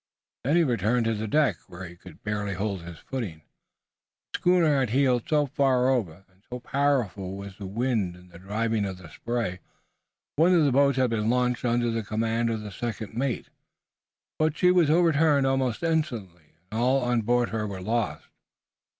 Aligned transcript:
Then 0.43 0.55
he 0.55 0.63
returned 0.63 1.05
to 1.05 1.13
the 1.13 1.27
deck, 1.27 1.57
where 1.67 1.85
he 1.85 1.95
could 1.95 2.23
barely 2.23 2.55
hold 2.55 2.81
his 2.81 2.97
footing, 2.97 3.43
the 4.33 4.39
schooner 4.39 4.79
had 4.79 4.89
heeled 4.89 5.29
so 5.29 5.45
far 5.45 5.89
over, 5.89 6.25
and 6.31 6.41
so 6.49 6.59
powerful 6.59 7.37
was 7.37 7.57
the 7.59 7.67
wind 7.67 8.15
and 8.15 8.31
the 8.31 8.39
driving 8.39 8.83
of 8.83 8.97
the 8.97 9.11
spray. 9.11 9.59
One 10.37 10.55
of 10.55 10.65
the 10.65 10.71
boats 10.71 10.97
had 10.97 11.11
been 11.11 11.29
launched 11.29 11.65
under 11.65 11.91
the 11.91 12.01
command 12.01 12.49
of 12.49 12.61
the 12.61 12.71
second 12.71 13.13
mate, 13.15 13.49
but 14.39 14.57
she 14.57 14.71
was 14.71 14.89
overturned 14.89 15.45
almost 15.45 15.83
instantly, 15.83 16.55
and 16.71 16.79
all 16.81 17.03
on 17.03 17.21
board 17.21 17.49
her 17.49 17.67
were 17.67 17.79
lost. 17.79 18.25